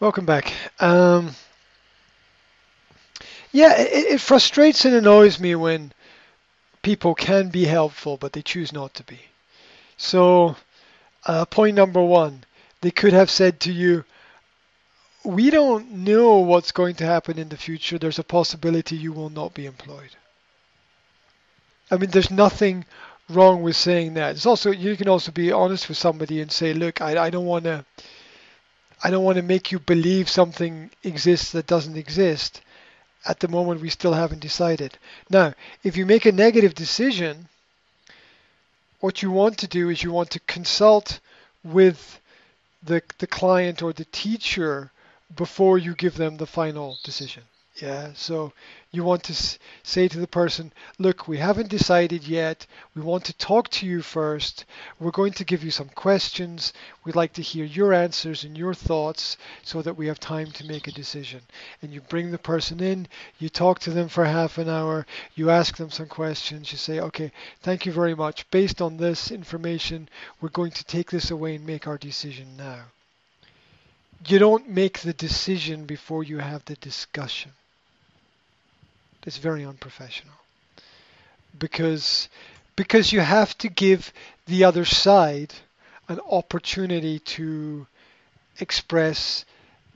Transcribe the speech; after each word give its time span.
Welcome 0.00 0.26
back. 0.26 0.52
Um, 0.78 1.30
yeah, 3.50 3.80
it, 3.80 4.12
it 4.14 4.20
frustrates 4.20 4.84
and 4.84 4.94
annoys 4.94 5.40
me 5.40 5.56
when 5.56 5.92
people 6.82 7.16
can 7.16 7.48
be 7.48 7.64
helpful, 7.64 8.16
but 8.16 8.32
they 8.32 8.42
choose 8.42 8.72
not 8.72 8.94
to 8.94 9.02
be. 9.02 9.18
So, 9.96 10.54
uh, 11.26 11.46
point 11.46 11.74
number 11.74 12.00
one, 12.00 12.44
they 12.80 12.92
could 12.92 13.12
have 13.12 13.28
said 13.28 13.58
to 13.60 13.72
you, 13.72 14.04
we 15.24 15.50
don't 15.50 15.90
know 15.90 16.38
what's 16.38 16.70
going 16.70 16.94
to 16.96 17.04
happen 17.04 17.36
in 17.36 17.48
the 17.48 17.56
future. 17.56 17.98
There's 17.98 18.20
a 18.20 18.24
possibility 18.24 18.94
you 18.94 19.12
will 19.12 19.30
not 19.30 19.52
be 19.52 19.66
employed. 19.66 20.10
I 21.90 21.96
mean, 21.96 22.10
there's 22.10 22.30
nothing 22.30 22.84
wrong 23.28 23.62
with 23.62 23.74
saying 23.74 24.14
that. 24.14 24.36
It's 24.36 24.46
also 24.46 24.70
you 24.70 24.96
can 24.96 25.08
also 25.08 25.32
be 25.32 25.50
honest 25.50 25.88
with 25.88 25.98
somebody 25.98 26.40
and 26.40 26.52
say, 26.52 26.72
look, 26.72 27.00
I, 27.00 27.26
I 27.26 27.30
don't 27.30 27.46
want 27.46 27.64
to, 27.64 27.84
I 29.02 29.10
don't 29.10 29.24
want 29.24 29.36
to 29.36 29.42
make 29.42 29.70
you 29.70 29.78
believe 29.78 30.28
something 30.28 30.90
exists 31.04 31.52
that 31.52 31.66
doesn't 31.66 31.96
exist. 31.96 32.60
At 33.26 33.40
the 33.40 33.48
moment, 33.48 33.80
we 33.80 33.90
still 33.90 34.14
haven't 34.14 34.40
decided. 34.40 34.98
Now, 35.30 35.54
if 35.84 35.96
you 35.96 36.06
make 36.06 36.26
a 36.26 36.32
negative 36.32 36.74
decision, 36.74 37.48
what 39.00 39.22
you 39.22 39.30
want 39.30 39.58
to 39.58 39.66
do 39.66 39.90
is 39.90 40.02
you 40.02 40.12
want 40.12 40.30
to 40.30 40.40
consult 40.40 41.20
with 41.62 42.20
the 42.82 43.02
the 43.18 43.26
client 43.26 43.82
or 43.82 43.92
the 43.92 44.06
teacher 44.06 44.90
before 45.34 45.78
you 45.78 45.94
give 45.94 46.16
them 46.16 46.36
the 46.36 46.46
final 46.46 46.98
decision. 47.04 47.42
Yeah, 47.80 48.12
so 48.14 48.52
you 48.90 49.04
want 49.04 49.22
to 49.24 49.58
say 49.84 50.08
to 50.08 50.18
the 50.18 50.26
person, 50.26 50.72
look, 50.98 51.28
we 51.28 51.38
haven't 51.38 51.68
decided 51.68 52.26
yet. 52.26 52.66
We 52.96 53.02
want 53.02 53.24
to 53.26 53.32
talk 53.38 53.68
to 53.70 53.86
you 53.86 54.02
first. 54.02 54.64
We're 54.98 55.12
going 55.12 55.32
to 55.34 55.44
give 55.44 55.62
you 55.62 55.70
some 55.70 55.88
questions. 55.90 56.72
We'd 57.04 57.14
like 57.14 57.34
to 57.34 57.42
hear 57.42 57.64
your 57.64 57.92
answers 57.92 58.42
and 58.42 58.58
your 58.58 58.74
thoughts 58.74 59.36
so 59.62 59.80
that 59.82 59.96
we 59.96 60.08
have 60.08 60.18
time 60.18 60.50
to 60.52 60.66
make 60.66 60.88
a 60.88 60.92
decision. 60.92 61.42
And 61.80 61.92
you 61.92 62.00
bring 62.00 62.32
the 62.32 62.38
person 62.38 62.80
in, 62.80 63.06
you 63.38 63.48
talk 63.48 63.78
to 63.80 63.90
them 63.90 64.08
for 64.08 64.24
half 64.24 64.58
an 64.58 64.68
hour, 64.68 65.06
you 65.36 65.48
ask 65.50 65.76
them 65.76 65.90
some 65.90 66.08
questions, 66.08 66.72
you 66.72 66.78
say, 66.78 66.98
okay, 66.98 67.30
thank 67.62 67.86
you 67.86 67.92
very 67.92 68.16
much. 68.16 68.50
Based 68.50 68.82
on 68.82 68.96
this 68.96 69.30
information, 69.30 70.08
we're 70.40 70.48
going 70.48 70.72
to 70.72 70.84
take 70.84 71.12
this 71.12 71.30
away 71.30 71.54
and 71.54 71.64
make 71.64 71.86
our 71.86 71.98
decision 71.98 72.56
now 72.56 72.86
you 74.26 74.38
don't 74.38 74.68
make 74.68 74.98
the 75.00 75.12
decision 75.12 75.84
before 75.84 76.24
you 76.24 76.38
have 76.38 76.64
the 76.64 76.74
discussion. 76.76 77.52
It's 79.26 79.38
very 79.38 79.64
unprofessional. 79.64 80.34
Because 81.58 82.28
because 82.76 83.12
you 83.12 83.20
have 83.20 83.58
to 83.58 83.68
give 83.68 84.12
the 84.46 84.62
other 84.62 84.84
side 84.84 85.52
an 86.08 86.20
opportunity 86.30 87.18
to 87.18 87.86
express 88.60 89.44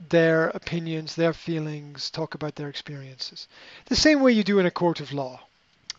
their 0.09 0.49
opinions, 0.49 1.15
their 1.15 1.33
feelings, 1.33 2.09
talk 2.09 2.35
about 2.35 2.55
their 2.55 2.67
experiences. 2.67 3.47
The 3.85 3.95
same 3.95 4.21
way 4.21 4.33
you 4.33 4.43
do 4.43 4.59
in 4.59 4.65
a 4.65 4.71
court 4.71 4.99
of 4.99 5.13
law. 5.13 5.39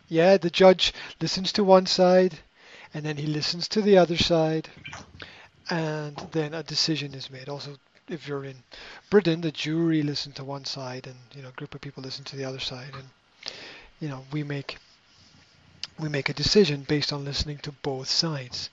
Yeah, 0.08 0.36
the 0.36 0.50
judge 0.50 0.92
listens 1.20 1.52
to 1.52 1.64
one 1.64 1.86
side 1.86 2.38
and 2.92 3.04
then 3.04 3.16
he 3.16 3.26
listens 3.26 3.66
to 3.68 3.80
the 3.80 3.96
other 3.96 4.18
side 4.18 4.68
and 5.70 6.16
then 6.32 6.52
a 6.52 6.62
decision 6.62 7.14
is 7.14 7.30
made. 7.30 7.48
Also 7.48 7.78
if 8.08 8.28
you're 8.28 8.44
in 8.44 8.62
Britain, 9.08 9.40
the 9.40 9.50
jury 9.50 10.02
listen 10.02 10.32
to 10.32 10.44
one 10.44 10.64
side, 10.64 11.06
and 11.06 11.16
you 11.34 11.42
know, 11.42 11.48
a 11.48 11.52
group 11.52 11.74
of 11.74 11.80
people 11.80 12.02
listen 12.02 12.24
to 12.24 12.36
the 12.36 12.44
other 12.44 12.58
side, 12.58 12.90
and 12.94 13.08
you 13.98 14.08
know, 14.08 14.24
we 14.30 14.42
make 14.42 14.76
we 15.98 16.08
make 16.08 16.28
a 16.28 16.34
decision 16.34 16.82
based 16.82 17.12
on 17.12 17.24
listening 17.24 17.58
to 17.58 17.72
both 17.72 18.08
sides, 18.08 18.68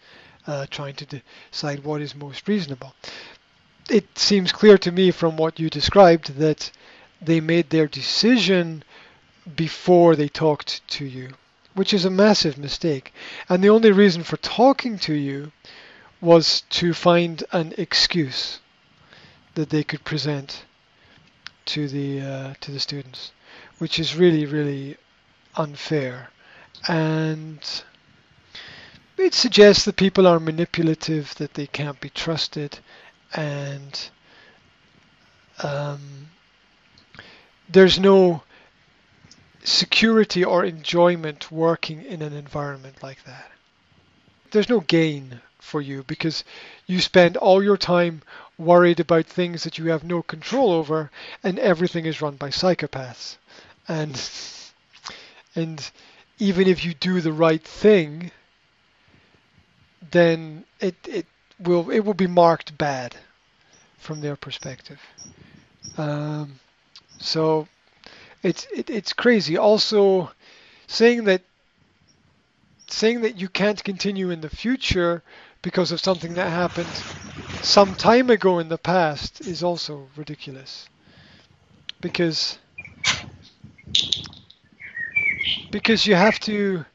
uh, 0.47 0.65
trying 0.69 0.95
to 0.95 1.21
decide 1.51 1.83
what 1.83 2.01
is 2.01 2.15
most 2.15 2.47
reasonable. 2.47 2.93
It 3.89 4.17
seems 4.17 4.51
clear 4.51 4.77
to 4.79 4.91
me 4.91 5.11
from 5.11 5.37
what 5.37 5.59
you 5.59 5.69
described 5.69 6.35
that 6.37 6.71
they 7.21 7.39
made 7.39 7.69
their 7.69 7.87
decision 7.87 8.83
before 9.55 10.15
they 10.15 10.27
talked 10.27 10.85
to 10.89 11.05
you, 11.05 11.29
which 11.73 11.93
is 11.93 12.05
a 12.05 12.09
massive 12.09 12.57
mistake. 12.57 13.13
And 13.47 13.63
the 13.63 13.69
only 13.69 13.91
reason 13.91 14.23
for 14.23 14.37
talking 14.37 14.97
to 14.99 15.13
you 15.13 15.51
was 16.19 16.61
to 16.69 16.93
find 16.93 17.43
an 17.51 17.73
excuse 17.77 18.59
that 19.55 19.69
they 19.69 19.83
could 19.83 20.03
present 20.03 20.65
to 21.65 21.87
the 21.87 22.21
uh, 22.21 22.53
to 22.61 22.71
the 22.71 22.79
students, 22.79 23.31
which 23.77 23.99
is 23.99 24.15
really 24.15 24.45
really 24.45 24.97
unfair, 25.55 26.29
and 26.87 27.83
it 29.17 29.33
suggests 29.33 29.85
that 29.85 29.95
people 29.95 30.25
are 30.25 30.39
manipulative, 30.39 31.35
that 31.35 31.53
they 31.53 31.67
can't 31.67 31.99
be 32.01 32.09
trusted, 32.09 32.79
and 33.33 34.09
um, 35.63 36.29
there's 37.69 37.99
no 37.99 38.43
security 39.63 40.43
or 40.43 40.65
enjoyment 40.65 41.51
working 41.51 42.01
in 42.03 42.21
an 42.21 42.33
environment 42.33 43.03
like 43.03 43.23
that. 43.25 43.51
There's 44.51 44.69
no 44.69 44.79
gain 44.79 45.39
for 45.59 45.81
you 45.81 46.03
because 46.03 46.43
you 46.87 46.99
spend 46.99 47.37
all 47.37 47.63
your 47.63 47.77
time 47.77 48.23
worried 48.61 48.99
about 48.99 49.25
things 49.25 49.63
that 49.63 49.77
you 49.77 49.89
have 49.89 50.03
no 50.03 50.21
control 50.21 50.71
over, 50.71 51.11
and 51.43 51.59
everything 51.59 52.05
is 52.05 52.21
run 52.21 52.35
by 52.35 52.49
psychopaths. 52.49 53.37
And 53.87 54.21
and 55.55 55.91
even 56.39 56.67
if 56.67 56.85
you 56.85 56.93
do 56.93 57.21
the 57.21 57.33
right 57.33 57.63
thing, 57.63 58.31
then 60.11 60.65
it 60.79 60.95
it 61.07 61.25
will 61.59 61.89
it 61.89 62.01
will 62.01 62.13
be 62.13 62.27
marked 62.27 62.77
bad 62.77 63.15
from 63.97 64.21
their 64.21 64.35
perspective. 64.35 64.99
Um, 65.97 66.59
so 67.19 67.67
it's 68.43 68.65
it, 68.73 68.89
it's 68.89 69.13
crazy. 69.13 69.57
Also, 69.57 70.31
saying 70.87 71.25
that 71.25 71.41
saying 72.87 73.21
that 73.21 73.37
you 73.37 73.47
can't 73.47 73.83
continue 73.83 74.29
in 74.29 74.41
the 74.41 74.49
future 74.49 75.23
because 75.61 75.91
of 75.91 75.99
something 75.99 76.33
that 76.33 76.49
happened 76.49 77.03
some 77.61 77.95
time 77.95 78.29
ago 78.29 78.59
in 78.59 78.69
the 78.69 78.77
past 78.77 79.41
is 79.41 79.63
also 79.63 80.07
ridiculous. 80.15 80.87
Because 81.99 82.57
because 85.71 86.05
you 86.05 86.15
have 86.15 86.39
to 86.41 86.85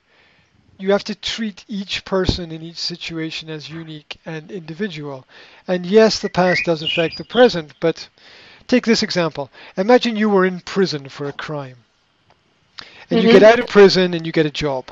you 0.78 0.92
have 0.92 1.04
to 1.04 1.14
treat 1.14 1.64
each 1.68 2.04
person 2.04 2.52
in 2.52 2.62
each 2.62 2.76
situation 2.78 3.48
as 3.48 3.70
unique 3.70 4.18
and 4.26 4.50
individual. 4.50 5.26
And 5.66 5.86
yes, 5.86 6.18
the 6.18 6.28
past 6.28 6.64
does 6.66 6.82
affect 6.82 7.16
the 7.16 7.24
present, 7.24 7.72
but 7.80 8.08
take 8.66 8.84
this 8.84 9.02
example. 9.02 9.50
Imagine 9.76 10.16
you 10.16 10.28
were 10.28 10.44
in 10.44 10.60
prison 10.60 11.08
for 11.08 11.28
a 11.28 11.32
crime. 11.32 11.78
And 13.08 13.18
mm-hmm. 13.18 13.26
you 13.26 13.32
get 13.32 13.42
out 13.42 13.58
of 13.58 13.68
prison 13.68 14.12
and 14.12 14.26
you 14.26 14.32
get 14.32 14.46
a 14.46 14.50
job 14.50 14.90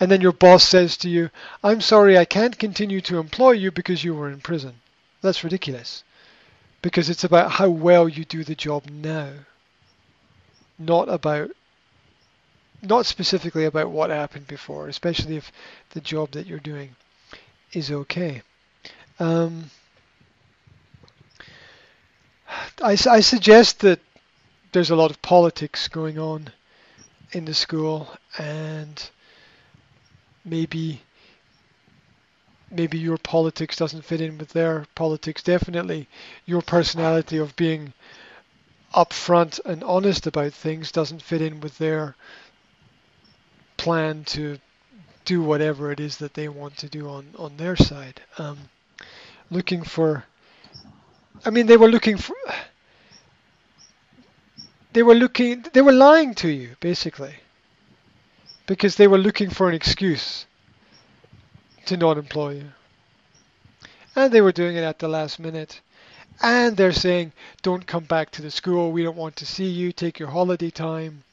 and 0.00 0.10
then 0.10 0.20
your 0.20 0.32
boss 0.32 0.64
says 0.64 0.96
to 0.98 1.08
you, 1.08 1.30
I'm 1.62 1.80
sorry, 1.80 2.18
I 2.18 2.24
can't 2.24 2.58
continue 2.58 3.00
to 3.02 3.18
employ 3.18 3.52
you 3.52 3.70
because 3.70 4.04
you 4.04 4.14
were 4.14 4.30
in 4.30 4.40
prison. 4.40 4.74
That's 5.20 5.44
ridiculous. 5.44 6.04
Because 6.80 7.08
it's 7.08 7.24
about 7.24 7.52
how 7.52 7.68
well 7.68 8.08
you 8.08 8.24
do 8.24 8.42
the 8.42 8.54
job 8.54 8.86
now, 8.90 9.30
not 10.78 11.08
about 11.08 11.50
not 12.82 13.06
specifically 13.06 13.64
about 13.64 13.90
what 13.90 14.10
happened 14.10 14.48
before, 14.48 14.88
especially 14.88 15.36
if 15.36 15.52
the 15.90 16.00
job 16.00 16.32
that 16.32 16.46
you're 16.46 16.58
doing 16.58 16.96
is 17.72 17.92
okay. 17.92 18.42
Um, 19.20 19.70
I, 22.82 22.92
I 23.08 23.20
suggest 23.20 23.80
that 23.80 24.00
there's 24.72 24.90
a 24.90 24.96
lot 24.96 25.10
of 25.10 25.22
politics 25.22 25.86
going 25.86 26.18
on 26.18 26.48
in 27.30 27.44
the 27.44 27.54
school, 27.54 28.08
and 28.36 29.10
maybe 30.44 31.02
maybe 32.72 32.98
your 32.98 33.18
politics 33.18 33.76
doesn't 33.76 34.04
fit 34.04 34.20
in 34.20 34.38
with 34.38 34.52
their 34.52 34.86
politics. 34.94 35.42
Definitely, 35.42 36.08
your 36.46 36.62
personality 36.62 37.36
of 37.38 37.54
being 37.56 37.92
upfront 38.94 39.60
and 39.64 39.84
honest 39.84 40.26
about 40.26 40.52
things 40.52 40.90
doesn't 40.92 41.22
fit 41.22 41.42
in 41.42 41.60
with 41.60 41.78
their 41.78 42.16
plan 43.76 44.24
to 44.24 44.58
do 45.24 45.42
whatever 45.42 45.92
it 45.92 46.00
is 46.00 46.16
that 46.18 46.34
they 46.34 46.48
want 46.48 46.76
to 46.78 46.88
do 46.88 47.08
on 47.08 47.26
on 47.38 47.56
their 47.56 47.76
side. 47.76 48.20
Um, 48.38 48.58
looking 49.50 49.82
for, 49.82 50.24
I 51.44 51.50
mean, 51.50 51.66
they 51.66 51.76
were 51.76 51.90
looking 51.90 52.16
for. 52.16 52.36
They 54.92 55.02
were 55.02 55.14
looking. 55.14 55.64
They 55.72 55.82
were 55.82 55.92
lying 55.92 56.34
to 56.36 56.48
you, 56.48 56.76
basically 56.80 57.41
because 58.66 58.96
they 58.96 59.08
were 59.08 59.18
looking 59.18 59.50
for 59.50 59.68
an 59.68 59.74
excuse 59.74 60.46
to 61.86 61.96
not 61.96 62.18
employ 62.18 62.54
you. 62.54 62.68
And 64.14 64.32
they 64.32 64.40
were 64.40 64.52
doing 64.52 64.76
it 64.76 64.82
at 64.82 64.98
the 64.98 65.08
last 65.08 65.38
minute. 65.38 65.80
And 66.40 66.76
they're 66.76 66.92
saying, 66.92 67.32
don't 67.62 67.86
come 67.86 68.04
back 68.04 68.30
to 68.32 68.42
the 68.42 68.50
school. 68.50 68.92
We 68.92 69.02
don't 69.02 69.16
want 69.16 69.36
to 69.36 69.46
see 69.46 69.68
you. 69.68 69.92
Take 69.92 70.18
your 70.18 70.30
holiday 70.30 70.70
time. 70.70 71.24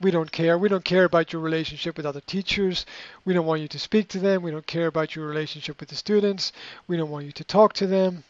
We 0.00 0.10
don't 0.10 0.30
care. 0.30 0.58
We 0.58 0.68
don't 0.68 0.84
care 0.84 1.04
about 1.04 1.32
your 1.32 1.40
relationship 1.40 1.96
with 1.96 2.04
other 2.04 2.20
teachers. 2.20 2.84
We 3.24 3.32
don't 3.32 3.46
want 3.46 3.62
you 3.62 3.68
to 3.68 3.78
speak 3.78 4.08
to 4.08 4.18
them. 4.18 4.42
We 4.42 4.50
don't 4.50 4.66
care 4.66 4.86
about 4.88 5.16
your 5.16 5.26
relationship 5.26 5.80
with 5.80 5.88
the 5.88 5.94
students. 5.96 6.52
We 6.86 6.96
don't 6.96 7.10
want 7.10 7.24
you 7.24 7.32
to 7.32 7.44
talk 7.44 7.72
to 7.74 7.86
them. 7.86 8.24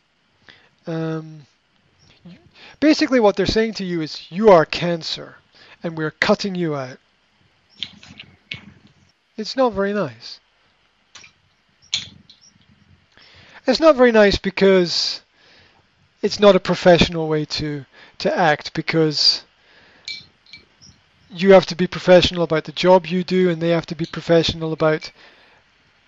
Um, 0.87 1.47
basically 2.79 3.19
what 3.19 3.37
they're 3.37 3.47
saying 3.47 3.75
to 3.75 3.85
you 3.85 4.00
is 4.00 4.31
you 4.31 4.50
are 4.50 4.65
cancer 4.65 5.37
and 5.83 5.99
we're 5.99 6.12
cutting 6.12 6.55
you 6.55 6.77
out. 6.77 6.99
It's 9.37 9.56
not 9.56 9.73
very 9.73 9.93
nice. 9.93 10.41
It's 13.67 13.81
not 13.81 13.97
very 13.97 14.12
nice 14.12 14.38
because 14.38 15.23
it's 16.23 16.41
not 16.41 16.56
a 16.56 16.61
professional 16.61 17.29
way 17.29 17.44
to 17.44 17.85
to 18.19 18.38
act 18.38 18.73
because 18.73 19.44
you 21.29 21.53
have 21.53 21.67
to 21.67 21.75
be 21.75 21.87
professional 21.87 22.43
about 22.43 22.65
the 22.65 22.73
job 22.73 23.06
you 23.06 23.23
do 23.25 23.50
and 23.50 23.61
they 23.61 23.71
have 23.71 23.87
to 23.87 23.94
be 23.94 24.06
professional 24.06 24.73
about 24.73 25.11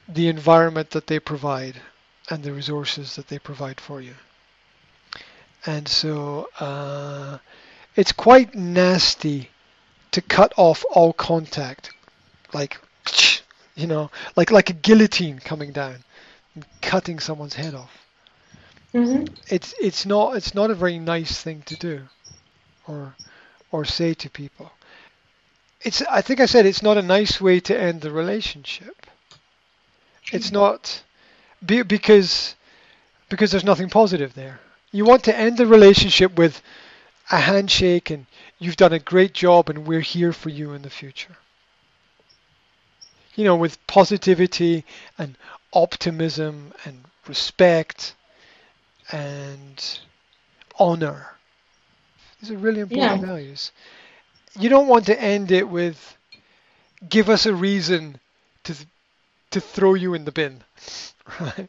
the 0.08 0.28
environment 0.28 0.90
that 0.90 1.06
they 1.06 1.18
provide 1.20 1.82
and 2.30 2.42
the 2.42 2.52
resources 2.52 3.16
that 3.16 3.28
they 3.28 3.38
provide 3.38 3.80
for 3.80 4.00
you. 4.00 4.14
And 5.66 5.86
so 5.88 6.48
uh, 6.60 7.38
it's 7.96 8.12
quite 8.12 8.54
nasty 8.54 9.50
to 10.12 10.22
cut 10.22 10.52
off 10.56 10.84
all 10.90 11.12
contact, 11.12 11.90
like 12.54 12.78
you 13.78 13.86
know, 13.86 14.10
like 14.36 14.50
like 14.50 14.70
a 14.70 14.74
guillotine 14.74 15.38
coming 15.38 15.72
down, 15.72 16.04
and 16.54 16.66
cutting 16.82 17.20
someone's 17.20 17.54
head 17.54 17.74
off. 17.74 18.04
Mm-hmm. 18.92 19.32
It's 19.46 19.74
it's 19.80 20.04
not 20.04 20.36
it's 20.36 20.54
not 20.54 20.70
a 20.70 20.74
very 20.74 20.98
nice 20.98 21.40
thing 21.40 21.62
to 21.66 21.76
do, 21.76 22.02
or 22.86 23.14
or 23.70 23.84
say 23.84 24.14
to 24.14 24.28
people. 24.28 24.72
It's 25.80 26.02
I 26.02 26.22
think 26.22 26.40
I 26.40 26.46
said 26.46 26.66
it's 26.66 26.82
not 26.82 26.98
a 26.98 27.02
nice 27.02 27.40
way 27.40 27.60
to 27.60 27.78
end 27.78 28.00
the 28.00 28.10
relationship. 28.10 29.06
It's 30.32 30.50
not 30.50 31.02
be, 31.64 31.82
because 31.82 32.56
because 33.28 33.52
there's 33.52 33.64
nothing 33.64 33.90
positive 33.90 34.34
there. 34.34 34.58
You 34.90 35.04
want 35.04 35.22
to 35.24 35.36
end 35.36 35.56
the 35.56 35.66
relationship 35.66 36.36
with 36.36 36.62
a 37.30 37.38
handshake 37.38 38.10
and 38.10 38.26
you've 38.58 38.76
done 38.76 38.92
a 38.92 38.98
great 38.98 39.34
job 39.34 39.68
and 39.68 39.86
we're 39.86 40.00
here 40.00 40.32
for 40.32 40.48
you 40.48 40.72
in 40.72 40.82
the 40.82 40.90
future. 40.90 41.36
You 43.38 43.44
know, 43.44 43.54
with 43.54 43.86
positivity 43.86 44.84
and 45.16 45.36
optimism 45.72 46.72
and 46.84 47.04
respect 47.28 48.16
and 49.12 50.00
honor. 50.76 51.36
These 52.40 52.50
are 52.50 52.58
really 52.58 52.80
important 52.80 53.20
Yeah. 53.20 53.26
values. 53.28 53.70
You 54.58 54.68
don't 54.68 54.88
want 54.88 55.06
to 55.06 55.22
end 55.22 55.52
it 55.52 55.68
with 55.68 56.16
give 57.08 57.28
us 57.28 57.46
a 57.46 57.54
reason 57.54 58.18
to 58.64 58.74
to 59.52 59.60
throw 59.60 59.94
you 59.94 60.14
in 60.14 60.24
the 60.24 60.32
bin, 60.32 60.64
right? 61.40 61.68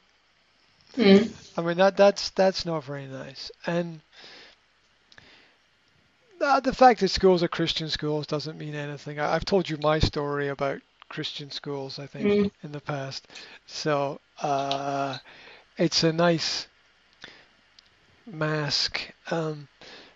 Mm. 0.98 1.30
I 1.56 1.62
mean 1.62 1.78
that 1.78 1.98
that's 1.98 2.32
that's 2.32 2.66
not 2.66 2.84
very 2.84 3.06
nice. 3.06 3.52
And 3.68 4.02
the 6.40 6.74
fact 6.74 7.02
that 7.02 7.10
schools 7.10 7.44
are 7.44 7.48
Christian 7.48 7.90
schools 7.90 8.26
doesn't 8.26 8.58
mean 8.58 8.74
anything. 8.74 9.20
I've 9.20 9.46
told 9.46 9.70
you 9.70 9.78
my 9.78 10.00
story 10.00 10.48
about 10.48 10.82
Christian 11.10 11.52
schools, 11.52 12.00
I 12.00 12.08
think, 12.08 12.26
Mm. 12.26 12.52
in 12.64 12.72
the 12.72 12.80
past. 12.80 13.28
So 13.66 14.22
uh, 14.42 15.18
it's 15.78 16.04
a 16.04 16.14
nice 16.14 16.68
mask. 18.26 19.02
Um, 19.32 19.68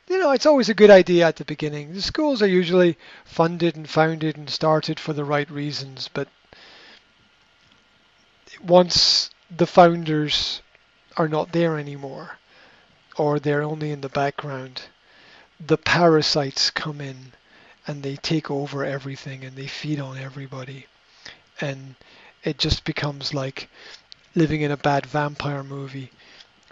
you 0.07 0.19
know, 0.19 0.31
it's 0.31 0.45
always 0.45 0.69
a 0.69 0.73
good 0.73 0.89
idea 0.91 1.27
at 1.27 1.37
the 1.37 1.45
beginning. 1.45 1.93
The 1.93 2.01
schools 2.01 2.41
are 2.41 2.47
usually 2.47 2.97
funded 3.25 3.75
and 3.75 3.89
founded 3.89 4.37
and 4.37 4.49
started 4.49 4.99
for 4.99 5.13
the 5.13 5.25
right 5.25 5.49
reasons, 5.49 6.09
but 6.13 6.27
once 8.61 9.29
the 9.55 9.67
founders 9.67 10.61
are 11.17 11.27
not 11.27 11.51
there 11.51 11.77
anymore, 11.77 12.37
or 13.17 13.39
they're 13.39 13.63
only 13.63 13.91
in 13.91 14.01
the 14.01 14.09
background, 14.09 14.83
the 15.59 15.77
parasites 15.77 16.69
come 16.69 16.99
in 17.01 17.33
and 17.87 18.03
they 18.03 18.15
take 18.15 18.49
over 18.49 18.83
everything 18.85 19.43
and 19.43 19.55
they 19.55 19.67
feed 19.67 19.99
on 19.99 20.17
everybody. 20.17 20.87
And 21.59 21.95
it 22.43 22.57
just 22.57 22.83
becomes 22.83 23.33
like 23.33 23.69
living 24.35 24.61
in 24.61 24.71
a 24.71 24.77
bad 24.77 25.05
vampire 25.05 25.63
movie 25.63 26.11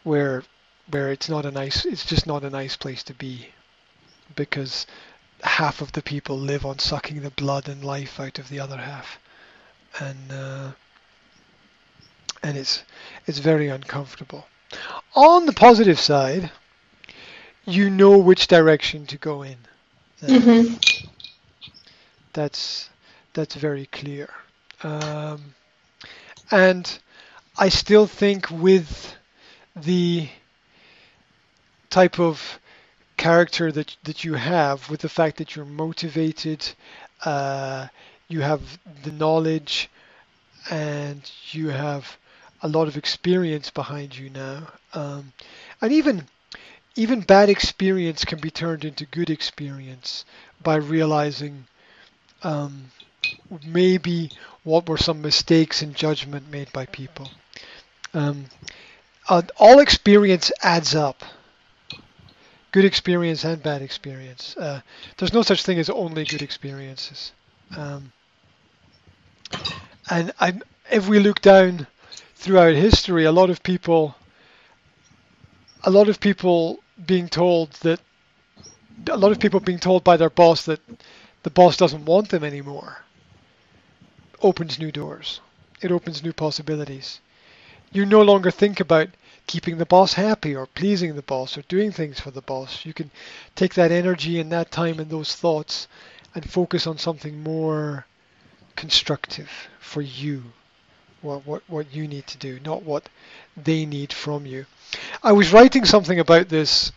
where 0.03 0.43
where 0.89 1.11
it's 1.11 1.29
not 1.29 1.45
a 1.45 1.51
nice 1.51 1.85
it's 1.85 2.05
just 2.05 2.25
not 2.25 2.43
a 2.43 2.49
nice 2.49 2.75
place 2.75 3.03
to 3.03 3.13
be 3.13 3.47
because 4.35 4.87
half 5.43 5.81
of 5.81 5.91
the 5.91 6.01
people 6.01 6.37
live 6.37 6.65
on 6.65 6.79
sucking 6.79 7.21
the 7.21 7.29
blood 7.31 7.67
and 7.69 7.83
life 7.83 8.19
out 8.19 8.39
of 8.39 8.49
the 8.49 8.59
other 8.59 8.77
half. 8.77 9.19
And 9.99 10.31
uh, 10.31 10.71
and 12.41 12.57
it's 12.57 12.83
it's 13.27 13.39
very 13.39 13.67
uncomfortable. 13.67 14.47
On 15.15 15.45
the 15.45 15.53
positive 15.53 15.99
side 15.99 16.51
you 17.65 17.89
know 17.89 18.17
which 18.17 18.47
direction 18.47 19.05
to 19.05 19.17
go 19.17 19.43
in 19.43 19.57
Mm-hmm. 20.27 20.75
that's 22.33 22.89
that's 23.33 23.55
very 23.55 23.85
clear 23.87 24.29
um, 24.83 25.53
and 26.51 26.99
I 27.57 27.69
still 27.69 28.07
think 28.07 28.49
with 28.49 29.15
the 29.75 30.27
type 31.89 32.19
of 32.19 32.59
character 33.17 33.71
that 33.71 33.95
that 34.03 34.23
you 34.23 34.33
have, 34.33 34.89
with 34.89 35.01
the 35.01 35.09
fact 35.09 35.37
that 35.37 35.55
you're 35.55 35.65
motivated, 35.65 36.67
uh, 37.25 37.87
you 38.27 38.41
have 38.41 38.61
the 39.03 39.11
knowledge, 39.11 39.89
and 40.69 41.29
you 41.51 41.69
have 41.69 42.17
a 42.63 42.67
lot 42.67 42.87
of 42.87 42.97
experience 42.97 43.69
behind 43.69 44.17
you 44.17 44.29
now, 44.29 44.67
um, 44.93 45.33
and 45.81 45.91
even 45.91 46.27
even 46.95 47.21
bad 47.21 47.49
experience 47.49 48.25
can 48.25 48.39
be 48.39 48.51
turned 48.51 48.83
into 48.83 49.05
good 49.05 49.29
experience 49.29 50.25
by 50.61 50.75
realizing 50.75 51.65
um, 52.43 52.91
maybe 53.65 54.31
what 54.63 54.87
were 54.87 54.97
some 54.97 55.21
mistakes 55.21 55.81
in 55.81 55.93
judgment 55.93 56.49
made 56.51 56.71
by 56.73 56.85
people. 56.85 57.29
Um, 58.13 58.45
uh, 59.29 59.41
all 59.57 59.79
experience 59.79 60.51
adds 60.61 60.95
up. 60.95 61.23
Good 62.71 62.85
experience 62.85 63.43
and 63.43 63.61
bad 63.61 63.81
experience. 63.81 64.55
Uh, 64.57 64.81
there's 65.17 65.33
no 65.33 65.41
such 65.41 65.63
thing 65.63 65.77
as 65.79 65.89
only 65.89 66.25
good 66.25 66.41
experiences. 66.41 67.31
Um, 67.75 68.11
and 70.09 70.33
I, 70.39 70.59
if 70.91 71.07
we 71.07 71.19
look 71.19 71.41
down 71.41 71.87
throughout 72.35 72.73
history, 72.75 73.25
a 73.25 73.31
lot 73.31 73.49
of 73.49 73.61
people, 73.63 74.15
a 75.83 75.89
lot 75.89 76.09
of 76.09 76.19
people 76.19 76.79
being 77.05 77.27
told 77.27 77.71
that, 77.81 77.99
a 79.09 79.17
lot 79.17 79.31
of 79.31 79.39
people 79.39 79.59
being 79.59 79.79
told 79.79 80.03
by 80.03 80.17
their 80.17 80.29
boss 80.29 80.65
that 80.65 80.79
the 81.43 81.49
boss 81.49 81.77
doesn't 81.77 82.05
want 82.05 82.29
them 82.29 82.43
anymore, 82.43 83.03
opens 84.41 84.79
new 84.79 84.91
doors. 84.91 85.39
It 85.81 85.91
opens 85.91 86.23
new 86.23 86.33
possibilities. 86.33 87.19
You 87.91 88.05
no 88.05 88.21
longer 88.21 88.51
think 88.51 88.79
about 88.79 89.09
keeping 89.47 89.77
the 89.77 89.85
boss 89.85 90.13
happy 90.13 90.55
or 90.55 90.67
pleasing 90.67 91.15
the 91.15 91.23
boss 91.23 91.57
or 91.57 91.63
doing 91.63 91.91
things 91.91 92.19
for 92.19 92.31
the 92.31 92.41
boss. 92.41 92.85
You 92.85 92.93
can 92.93 93.09
take 93.55 93.73
that 93.73 93.91
energy 93.91 94.39
and 94.39 94.51
that 94.51 94.71
time 94.71 94.99
and 94.99 95.09
those 95.09 95.35
thoughts 95.35 95.87
and 96.35 96.49
focus 96.49 96.85
on 96.85 96.97
something 96.97 97.41
more 97.43 98.05
constructive 98.75 99.49
for 99.79 100.01
you. 100.01 100.43
What, 101.21 101.45
what, 101.45 101.63
what 101.67 101.93
you 101.93 102.07
need 102.07 102.27
to 102.27 102.37
do, 102.37 102.59
not 102.65 102.83
what 102.83 103.07
they 103.55 103.85
need 103.85 104.11
from 104.11 104.45
you. 104.45 104.65
I 105.21 105.31
was 105.33 105.53
writing 105.53 105.85
something 105.85 106.19
about 106.19 106.49
this. 106.49 106.91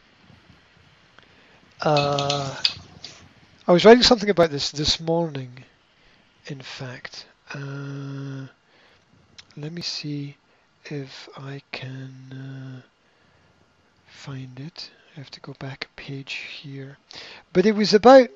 Uh, 1.83 2.55
I 3.67 3.73
was 3.73 3.85
writing 3.85 4.03
something 4.03 4.31
about 4.31 4.51
this 4.51 4.71
this 4.71 4.99
morning, 5.01 5.65
in 6.47 6.61
fact. 6.61 7.27
Uh, 7.53 8.47
let 9.57 9.73
me 9.73 9.83
see 9.83 10.37
if 10.87 11.29
I 11.37 11.63
can 11.73 12.83
uh, 12.83 12.89
find 14.07 14.59
it. 14.59 14.91
I 15.17 15.21
have 15.21 15.31
to 15.33 15.41
go 15.41 15.55
back 15.59 15.87
a 15.87 16.01
page 16.01 16.33
here. 16.33 16.99
But 17.53 17.67
it 17.67 17.77
was 17.77 17.95
about 17.95 18.29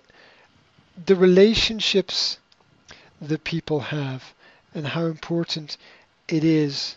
the 1.06 1.16
relationships 1.16 2.38
that 3.20 3.44
people 3.44 3.80
have 3.80 4.34
and 4.78 4.86
how 4.86 5.06
important 5.06 5.76
it 6.28 6.44
is 6.44 6.96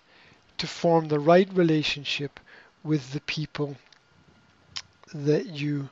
to 0.58 0.68
form 0.68 1.08
the 1.08 1.20
right 1.20 1.50
relationship 1.54 2.40
with 2.84 3.12
the 3.12 3.22
people 3.22 3.76
that 5.14 5.48
you 5.48 5.90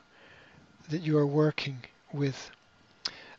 that 0.88 1.02
you 1.02 1.18
are 1.18 1.26
working 1.26 1.78
with. 2.12 2.50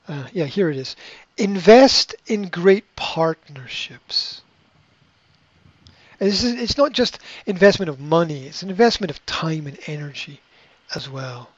Uh, 0.08 0.27
yeah, 0.31 0.46
here 0.46 0.70
it 0.70 0.77
is. 0.77 0.96
Invest 1.38 2.15
in 2.27 2.50
great 2.50 2.96
partnerships. 2.96 4.41
And 6.20 6.29
this 6.29 6.43
is, 6.43 6.53
it's 6.53 6.77
not 6.77 6.93
just 6.93 7.20
investment 7.46 7.89
of 7.89 8.00
money, 8.00 8.46
it's 8.46 8.63
an 8.63 8.70
investment 8.70 9.12
of 9.12 9.25
time 9.25 9.67
and 9.67 9.77
energy 9.88 10.39
as 10.96 11.10
well. 11.10 11.50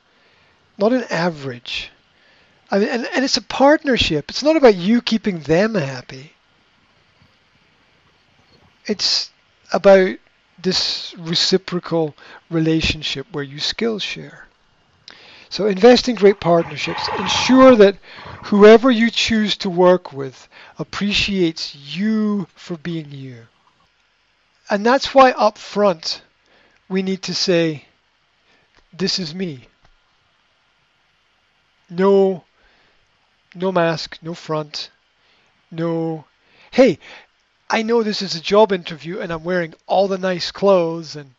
Not 0.77 0.93
an 0.93 1.03
average. 1.09 1.91
I 2.71 2.79
mean, 2.79 2.87
and, 2.87 3.07
and 3.13 3.23
it's 3.23 3.37
a 3.37 3.41
partnership. 3.41 4.29
It's 4.29 4.43
not 4.43 4.55
about 4.55 4.75
you 4.75 5.01
keeping 5.01 5.39
them 5.39 5.75
happy. 5.75 6.33
It's 8.85 9.31
about 9.71 10.17
this 10.57 11.13
reciprocal 11.17 12.15
relationship 12.49 13.27
where 13.31 13.43
you 13.43 13.59
skill 13.59 13.99
share. 13.99 14.47
So 15.49 15.67
invest 15.67 16.09
in 16.09 16.15
great 16.15 16.39
partnerships. 16.39 17.09
Ensure 17.09 17.75
that 17.75 17.97
whoever 18.41 18.89
you 18.89 19.09
choose 19.11 19.55
to 19.57 19.69
work 19.69 20.11
with 20.11 20.47
appreciates 20.79 21.75
you 21.75 22.47
for 22.55 22.77
being 22.77 23.11
you. 23.11 23.47
And 24.69 24.85
that's 24.85 25.13
why 25.13 25.31
up 25.31 25.57
front 25.57 26.21
we 26.89 27.03
need 27.03 27.21
to 27.23 27.35
say, 27.35 27.85
this 28.91 29.19
is 29.19 29.33
me. 29.35 29.67
No 31.89 32.43
no 33.55 33.71
mask, 33.71 34.17
no 34.21 34.33
front, 34.33 34.89
no 35.71 36.25
hey, 36.71 36.97
I 37.69 37.81
know 37.81 38.03
this 38.03 38.21
is 38.21 38.35
a 38.35 38.41
job 38.41 38.71
interview 38.71 39.19
and 39.19 39.31
I'm 39.31 39.43
wearing 39.43 39.73
all 39.87 40.07
the 40.07 40.17
nice 40.17 40.51
clothes 40.51 41.15
and 41.15 41.33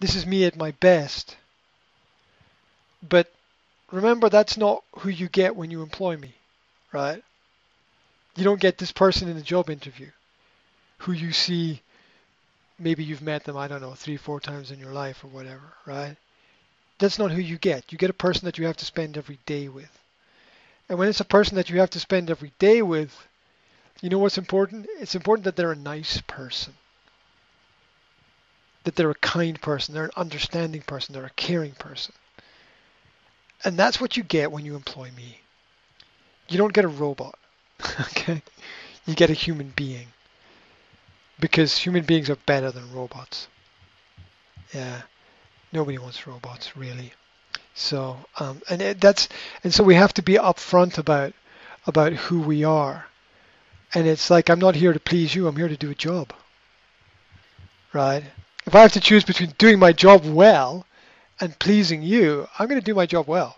this 0.00 0.14
is 0.14 0.26
me 0.26 0.44
at 0.44 0.56
my 0.56 0.70
best. 0.72 1.36
But 3.06 3.32
remember 3.90 4.28
that's 4.28 4.56
not 4.56 4.82
who 4.98 5.08
you 5.08 5.28
get 5.28 5.56
when 5.56 5.70
you 5.70 5.82
employ 5.82 6.16
me, 6.16 6.34
right? 6.92 7.22
You 8.36 8.44
don't 8.44 8.60
get 8.60 8.78
this 8.78 8.92
person 8.92 9.28
in 9.28 9.36
the 9.36 9.42
job 9.42 9.68
interview 9.68 10.10
who 10.98 11.12
you 11.12 11.32
see 11.32 11.80
maybe 12.78 13.04
you've 13.04 13.22
met 13.22 13.44
them, 13.44 13.56
I 13.56 13.68
don't 13.68 13.80
know, 13.80 13.94
three, 13.94 14.16
four 14.16 14.40
times 14.40 14.70
in 14.70 14.78
your 14.78 14.92
life 14.92 15.24
or 15.24 15.28
whatever, 15.28 15.72
right? 15.86 16.16
That's 16.98 17.18
not 17.18 17.30
who 17.30 17.40
you 17.40 17.58
get. 17.58 17.92
You 17.92 17.98
get 17.98 18.10
a 18.10 18.14
person 18.14 18.44
that 18.46 18.58
you 18.58 18.66
have 18.66 18.76
to 18.78 18.84
spend 18.84 19.16
every 19.16 19.38
day 19.46 19.68
with. 19.68 19.90
And 20.88 20.98
when 20.98 21.08
it's 21.08 21.20
a 21.20 21.24
person 21.24 21.56
that 21.56 21.70
you 21.70 21.80
have 21.80 21.90
to 21.90 22.00
spend 22.00 22.30
every 22.30 22.52
day 22.58 22.82
with, 22.82 23.26
you 24.00 24.10
know 24.10 24.18
what's 24.18 24.38
important? 24.38 24.86
It's 25.00 25.14
important 25.14 25.44
that 25.44 25.56
they're 25.56 25.72
a 25.72 25.76
nice 25.76 26.20
person. 26.26 26.74
That 28.84 28.96
they're 28.96 29.10
a 29.10 29.16
kind 29.16 29.60
person, 29.60 29.94
they're 29.94 30.04
an 30.04 30.10
understanding 30.16 30.82
person, 30.82 31.12
they're 31.12 31.24
a 31.24 31.30
caring 31.30 31.72
person. 31.72 32.14
And 33.64 33.76
that's 33.76 34.00
what 34.00 34.16
you 34.16 34.22
get 34.22 34.52
when 34.52 34.64
you 34.64 34.76
employ 34.76 35.10
me. 35.16 35.40
You 36.48 36.58
don't 36.58 36.72
get 36.72 36.84
a 36.84 36.88
robot. 36.88 37.38
okay? 38.00 38.42
You 39.06 39.14
get 39.14 39.30
a 39.30 39.34
human 39.34 39.72
being. 39.74 40.08
Because 41.40 41.76
human 41.76 42.04
beings 42.04 42.30
are 42.30 42.36
better 42.46 42.70
than 42.70 42.92
robots. 42.92 43.48
Yeah. 44.72 45.02
Nobody 45.72 45.98
wants 45.98 46.26
robots, 46.26 46.76
really. 46.76 47.12
So, 47.74 48.16
um, 48.38 48.62
and 48.70 48.80
it, 48.80 49.00
that's, 49.00 49.28
and 49.62 49.72
so 49.72 49.84
we 49.84 49.94
have 49.96 50.14
to 50.14 50.22
be 50.22 50.34
upfront 50.34 50.98
about, 50.98 51.32
about 51.86 52.12
who 52.12 52.40
we 52.40 52.64
are. 52.64 53.06
And 53.94 54.06
it's 54.06 54.30
like, 54.30 54.50
I'm 54.50 54.58
not 54.58 54.74
here 54.74 54.92
to 54.92 55.00
please 55.00 55.34
you. 55.34 55.48
I'm 55.48 55.56
here 55.56 55.68
to 55.68 55.76
do 55.76 55.90
a 55.90 55.94
job. 55.94 56.32
Right? 57.92 58.24
If 58.66 58.74
I 58.74 58.82
have 58.82 58.92
to 58.92 59.00
choose 59.00 59.24
between 59.24 59.54
doing 59.56 59.78
my 59.78 59.92
job 59.92 60.26
well 60.26 60.84
and 61.40 61.58
pleasing 61.58 62.02
you, 62.02 62.46
I'm 62.58 62.68
going 62.68 62.80
to 62.80 62.84
do 62.84 62.94
my 62.94 63.06
job 63.06 63.26
well. 63.26 63.56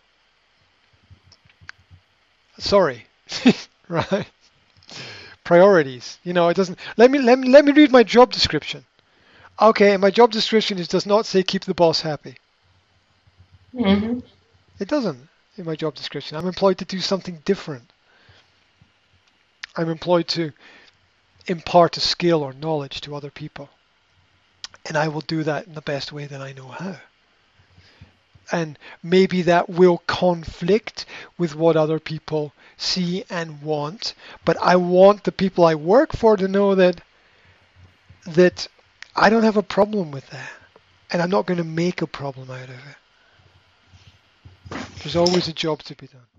Sorry. 2.58 3.06
right? 3.88 4.26
Priorities. 5.42 6.18
You 6.22 6.32
know, 6.32 6.49
it 6.49 6.56
doesn't, 6.56 6.78
let 6.96 7.10
me, 7.10 7.18
let 7.18 7.38
me, 7.38 7.49
let 7.49 7.64
me 7.64 7.72
read 7.72 7.90
my 7.90 8.04
job 8.04 8.32
description. 8.32 8.84
Okay, 9.60 9.96
my 9.96 10.10
job 10.10 10.30
description 10.30 10.78
is, 10.78 10.88
does 10.88 11.06
not 11.06 11.26
say 11.26 11.42
keep 11.42 11.64
the 11.64 11.75
boss 11.75 12.00
happy. 12.00 12.37
Mm-hmm. 13.75 14.20
It 14.78 14.88
doesn't 14.88 15.28
in 15.56 15.64
my 15.64 15.76
job 15.76 15.94
description. 15.94 16.37
I'm 16.37 16.46
employed 16.46 16.78
to 16.78 16.84
do 16.84 17.00
something 17.00 17.40
different. 17.44 17.90
I'm 19.76 19.88
employed 19.88 20.28
to 20.28 20.52
impart 21.46 21.96
a 21.96 22.00
skill 22.00 22.42
or 22.42 22.52
knowledge 22.52 23.00
to 23.02 23.14
other 23.14 23.30
people. 23.30 23.68
And 24.86 24.96
I 24.96 25.08
will 25.08 25.20
do 25.20 25.42
that 25.44 25.66
in 25.66 25.74
the 25.74 25.80
best 25.80 26.12
way 26.12 26.26
that 26.26 26.40
I 26.40 26.52
know 26.52 26.68
how. 26.68 26.96
And 28.52 28.78
maybe 29.02 29.42
that 29.42 29.68
will 29.68 29.98
conflict 30.06 31.06
with 31.38 31.54
what 31.54 31.76
other 31.76 32.00
people 32.00 32.52
see 32.76 33.24
and 33.30 33.62
want, 33.62 34.14
but 34.44 34.56
I 34.60 34.76
want 34.76 35.24
the 35.24 35.32
people 35.32 35.64
I 35.64 35.74
work 35.74 36.16
for 36.16 36.36
to 36.36 36.48
know 36.48 36.74
that 36.74 37.00
that 38.26 38.68
I 39.14 39.30
don't 39.30 39.44
have 39.44 39.56
a 39.56 39.62
problem 39.62 40.10
with 40.10 40.28
that. 40.30 40.50
And 41.10 41.22
I'm 41.22 41.30
not 41.30 41.46
going 41.46 41.58
to 41.58 41.64
make 41.64 42.02
a 42.02 42.06
problem 42.06 42.50
out 42.50 42.68
of 42.68 42.70
it. 42.70 42.96
There's 45.02 45.16
always 45.16 45.48
a 45.48 45.52
job 45.52 45.82
to 45.84 45.94
be 45.94 46.06
done. 46.06 46.29